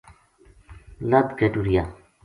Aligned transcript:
لد 1.09 1.27
کے 1.37 1.47
ٹُریا 1.53 1.83